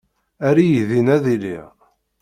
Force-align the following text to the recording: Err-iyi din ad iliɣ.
Err-iyi 0.47 0.83
din 0.89 1.07
ad 1.15 1.25
iliɣ. 1.33 1.69